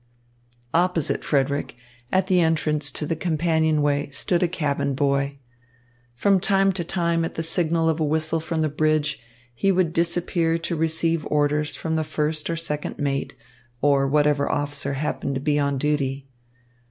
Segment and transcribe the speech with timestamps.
[0.73, 1.75] Opposite Frederick,
[2.11, 5.37] at the entrance to the companionway, stood a cabin boy.
[6.15, 9.19] From time to time at the signal of a whistle from the bridge,
[9.53, 13.35] he would disappear to receive orders from the first or second mate,
[13.79, 16.27] or whatever officer happened to be on duty.